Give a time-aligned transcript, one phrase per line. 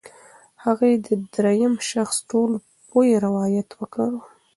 [0.63, 4.21] هغې د درېیم شخص ټولپوه روایت وکاراوه.